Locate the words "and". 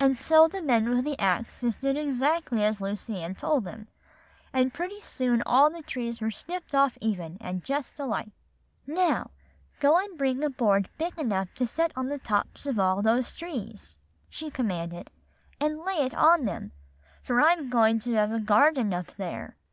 0.00-0.18, 4.52-4.74, 7.40-7.62, 10.00-10.18, 15.60-15.84